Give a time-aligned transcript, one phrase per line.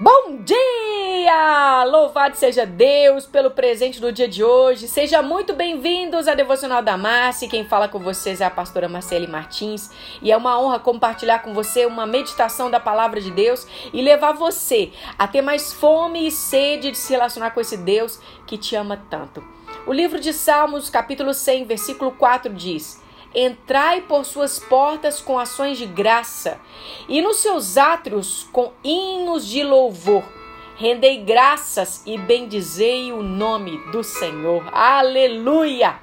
[0.00, 1.84] Bom dia!
[1.86, 4.86] Louvado seja Deus pelo presente do dia de hoje.
[4.86, 7.48] Seja muito bem-vindos à Devocional da Márcia.
[7.48, 9.90] Quem fala com vocês é a pastora Marcele Martins
[10.22, 14.34] e é uma honra compartilhar com você uma meditação da palavra de Deus e levar
[14.34, 18.76] você a ter mais fome e sede de se relacionar com esse Deus que te
[18.76, 19.42] ama tanto.
[19.84, 23.02] O livro de Salmos, capítulo 100, versículo 4 diz:
[23.34, 26.58] Entrai por suas portas com ações de graça,
[27.08, 30.24] e nos seus átrios com hinos de louvor.
[30.76, 34.64] Rendei graças e bendizei o nome do Senhor.
[34.72, 35.98] Aleluia!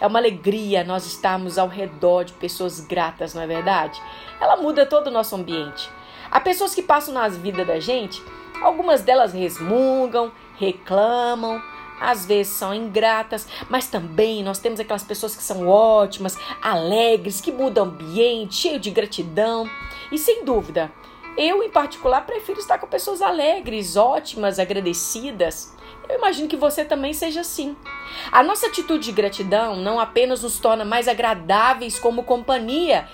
[0.00, 4.00] É uma alegria nós estarmos ao redor de pessoas gratas, não é verdade?
[4.40, 5.88] Ela muda todo o nosso ambiente.
[6.30, 8.22] Há pessoas que passam na vida da gente,
[8.60, 11.62] algumas delas resmungam, reclamam,
[12.00, 17.52] às vezes são ingratas, mas também nós temos aquelas pessoas que são ótimas, alegres, que
[17.52, 19.68] mudam o ambiente, cheio de gratidão.
[20.10, 20.92] E sem dúvida,
[21.36, 25.74] eu em particular prefiro estar com pessoas alegres, ótimas, agradecidas.
[26.08, 27.76] Eu imagino que você também seja assim.
[28.30, 33.08] A nossa atitude de gratidão não apenas nos torna mais agradáveis como companhia,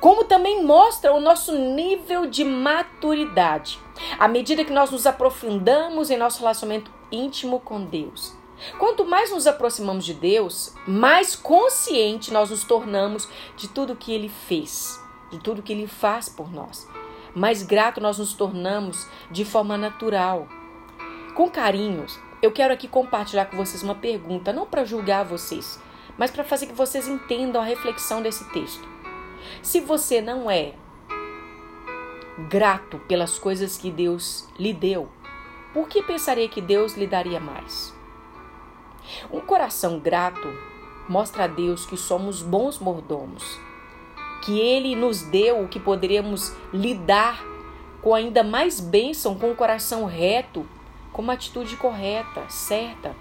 [0.00, 3.78] como também mostra o nosso nível de maturidade.
[4.18, 8.36] À medida que nós nos aprofundamos em nosso relacionamento íntimo com Deus.
[8.78, 14.28] Quanto mais nos aproximamos de Deus, mais consciente nós nos tornamos de tudo que Ele
[14.28, 16.88] fez, de tudo que Ele faz por nós.
[17.34, 20.48] Mais grato nós nos tornamos de forma natural.
[21.34, 25.80] Com carinhos, eu quero aqui compartilhar com vocês uma pergunta, não para julgar vocês,
[26.16, 28.86] mas para fazer que vocês entendam a reflexão desse texto.
[29.62, 30.74] Se você não é
[32.48, 35.08] grato pelas coisas que Deus lhe deu,
[35.78, 37.94] por que pensaria que Deus lhe daria mais?
[39.30, 40.52] Um coração grato
[41.08, 43.60] mostra a Deus que somos bons mordomos,
[44.42, 47.40] que Ele nos deu o que poderíamos lidar
[48.02, 50.66] com ainda mais bênção com o coração reto,
[51.12, 53.14] com uma atitude correta, certa.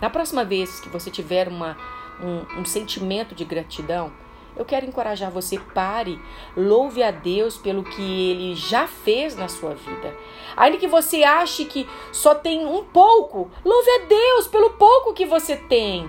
[0.00, 1.76] Na próxima vez que você tiver uma,
[2.22, 4.10] um, um sentimento de gratidão,
[4.56, 6.20] eu quero encorajar você, pare,
[6.56, 10.16] louve a Deus pelo que Ele já fez na sua vida.
[10.56, 15.24] Ainda que você ache que só tem um pouco, louve a Deus pelo pouco que
[15.24, 16.08] você tem.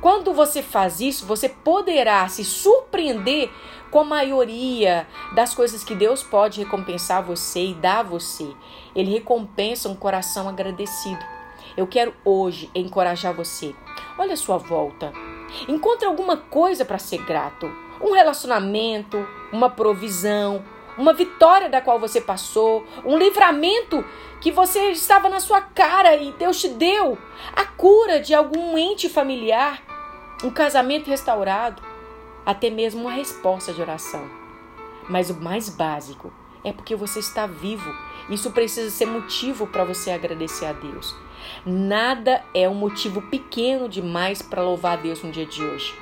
[0.00, 3.50] Quando você faz isso, você poderá se surpreender
[3.90, 8.52] com a maioria das coisas que Deus pode recompensar você e dar a você.
[8.94, 11.24] Ele recompensa um coração agradecido.
[11.76, 13.74] Eu quero hoje encorajar você.
[14.18, 15.12] Olha a sua volta.
[15.68, 17.70] Encontre alguma coisa para ser grato
[18.00, 20.62] um relacionamento, uma provisão,
[20.96, 24.04] uma vitória da qual você passou, um livramento
[24.40, 27.18] que você estava na sua cara e Deus te deu,
[27.54, 29.82] a cura de algum ente familiar,
[30.42, 31.82] um casamento restaurado,
[32.44, 34.28] até mesmo uma resposta de oração.
[35.08, 36.32] Mas o mais básico
[36.64, 37.94] é porque você está vivo.
[38.28, 41.14] Isso precisa ser motivo para você agradecer a Deus.
[41.64, 45.94] Nada é um motivo pequeno demais para louvar a Deus no dia de hoje.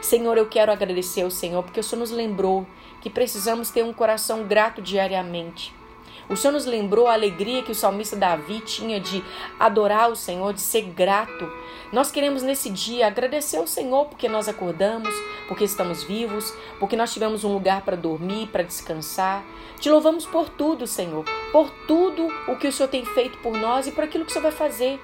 [0.00, 2.66] Senhor, eu quero agradecer ao Senhor porque o Senhor nos lembrou
[3.00, 5.74] que precisamos ter um coração grato diariamente.
[6.28, 9.22] O Senhor nos lembrou a alegria que o salmista Davi tinha de
[9.58, 11.50] adorar o Senhor, de ser grato.
[11.92, 15.14] Nós queremos nesse dia agradecer ao Senhor porque nós acordamos,
[15.46, 19.44] porque estamos vivos, porque nós tivemos um lugar para dormir, para descansar.
[19.78, 23.86] Te louvamos por tudo, Senhor, por tudo o que o Senhor tem feito por nós
[23.86, 25.00] e por aquilo que o Senhor vai fazer.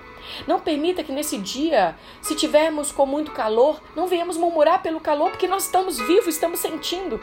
[0.47, 5.30] Não permita que nesse dia, se tivermos com muito calor, não venhamos murmurar pelo calor,
[5.30, 7.20] porque nós estamos vivos, estamos sentindo.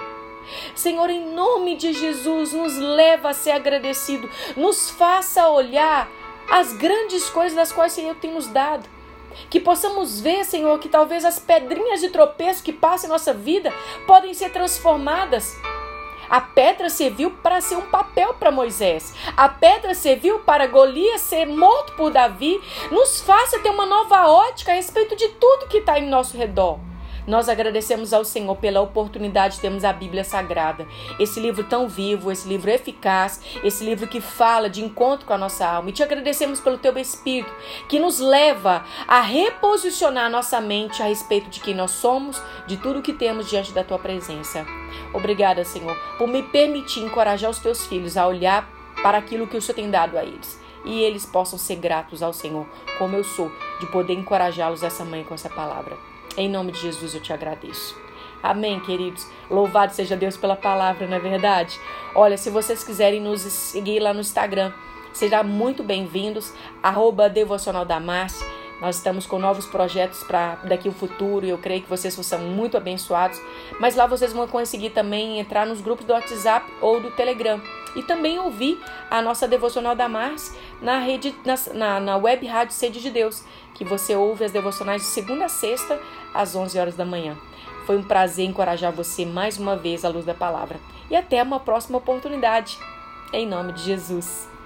[0.75, 6.09] Senhor, em nome de Jesus, nos leva a ser agradecido, nos faça olhar
[6.50, 8.88] as grandes coisas das quais o Senhor tem nos dado.
[9.50, 13.72] Que possamos ver, Senhor, que talvez as pedrinhas de tropeço que passam em nossa vida
[14.07, 15.56] podem ser transformadas
[16.30, 19.13] a pedra serviu para ser um papel para Moisés.
[19.36, 22.59] A pedra serviu para Golias ser morto por Davi.
[22.91, 26.80] Nos faça ter uma nova ótica a respeito de tudo que está em nosso redor.
[27.28, 30.88] Nós agradecemos ao Senhor pela oportunidade de termos a Bíblia Sagrada,
[31.20, 35.38] esse livro tão vivo, esse livro eficaz, esse livro que fala de encontro com a
[35.38, 35.90] nossa alma.
[35.90, 37.54] E te agradecemos pelo teu Espírito,
[37.90, 43.01] que nos leva a reposicionar nossa mente a respeito de quem nós somos, de tudo
[43.01, 44.66] que temos diante da tua presença.
[45.13, 48.69] Obrigada, Senhor, por me permitir encorajar os teus filhos a olhar
[49.04, 52.31] para aquilo que o Senhor tem dado a eles e eles possam ser gratos ao
[52.31, 52.66] Senhor,
[52.98, 53.51] como eu sou,
[53.81, 55.98] de poder encorajá-los essa manhã com essa palavra.
[56.38, 58.00] Em nome de Jesus eu te agradeço.
[58.44, 59.28] Amém, queridos.
[59.50, 61.80] Louvado seja Deus pela palavra, não é verdade?
[62.13, 64.72] Olha, se vocês quiserem nos seguir lá no Instagram,
[65.12, 66.54] sejam muito bem-vindos.
[66.84, 68.45] Arroba Devocional da Márcia.
[68.80, 72.39] Nós estamos com novos projetos para daqui o futuro e eu creio que vocês são
[72.39, 73.42] muito abençoados.
[73.80, 77.60] Mas lá vocês vão conseguir também entrar nos grupos do WhatsApp ou do Telegram.
[77.95, 78.80] E também ouvir
[79.10, 83.44] a nossa devocional da Mars na rede na, na, na web rádio Sede de Deus,
[83.74, 86.00] que você ouve as devocionais de segunda a sexta
[86.34, 87.38] às 11 horas da manhã.
[87.86, 90.80] Foi um prazer encorajar você mais uma vez à luz da palavra.
[91.10, 92.78] E até uma próxima oportunidade.
[93.31, 94.56] Em nome de Jesus.